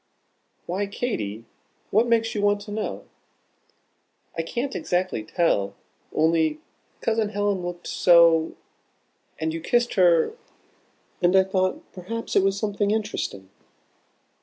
[0.65, 1.45] "Why, Katy?
[1.91, 3.03] What makes you want to know?"
[4.35, 5.75] "I can't exactly tell
[6.11, 6.59] only
[7.01, 8.53] Cousin Helen looked so;
[9.37, 10.35] and you kissed her;
[11.21, 13.51] and I thought perhaps it was something interesting."